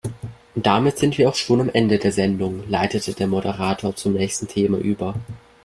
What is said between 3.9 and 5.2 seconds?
zum nächsten Thema über.